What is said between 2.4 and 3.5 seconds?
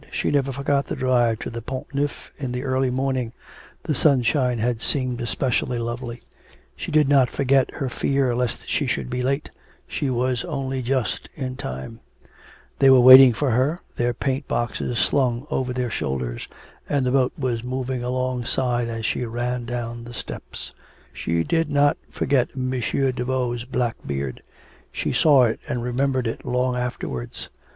the early morning,